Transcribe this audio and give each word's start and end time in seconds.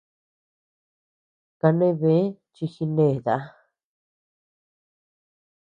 Kane 1.59 1.89
bë 1.99 2.15
chi 2.53 2.65
jineta. 2.73 3.35